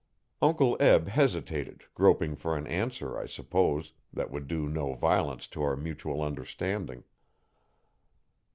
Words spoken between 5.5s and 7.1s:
our mutual understanding.